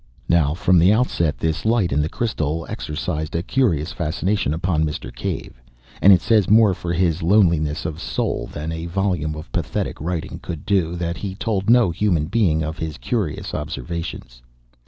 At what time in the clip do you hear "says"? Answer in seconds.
6.21-6.49